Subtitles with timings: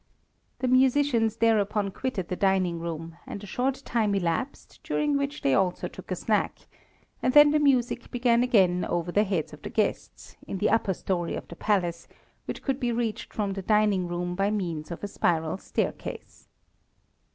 [0.57, 5.53] The musicians thereupon quitted the dining room, and a short time elapsed, during which they
[5.53, 6.61] also took a snack,
[7.21, 10.95] and then the music began again over the heads of the guests, in the upper
[10.95, 12.07] story of the palace,
[12.45, 16.47] which could be reached from the dining room by means of a spiral staircase.